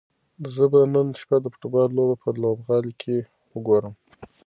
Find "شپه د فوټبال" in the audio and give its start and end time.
1.19-1.87